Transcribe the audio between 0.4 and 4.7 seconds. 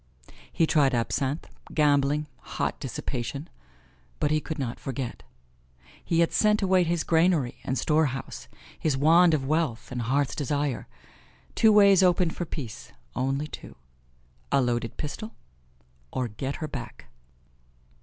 He tried absinthe, gambling, hot dissipation; but he could